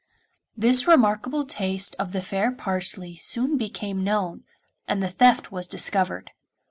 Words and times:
This 0.57 0.87
remarkable 0.87 1.45
taste 1.45 1.95
of 1.99 2.11
the 2.11 2.21
fair 2.21 2.51
Parsley 2.51 3.17
soon 3.17 3.55
became 3.55 4.03
known, 4.03 4.43
and 4.87 4.99
the 4.99 5.09
theft 5.11 5.51
was 5.51 5.67
discovered. 5.67 6.31